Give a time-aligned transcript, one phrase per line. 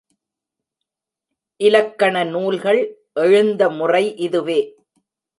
[1.59, 2.79] இலக்கண நூல்கள்
[3.13, 4.59] எழுந்த முறை இதுவே.